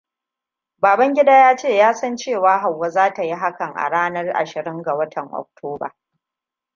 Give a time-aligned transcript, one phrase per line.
[0.77, 5.95] Babangida yace yasan cewa Hauwa zata yi hakan a ranan ashirin ga wata Oktoba.